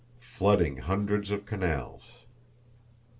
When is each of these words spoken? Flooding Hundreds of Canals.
Flooding 0.19 0.77
Hundreds 0.77 1.29
of 1.29 1.45
Canals. 1.45 2.01